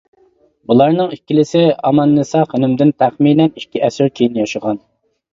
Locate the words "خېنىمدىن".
2.53-2.93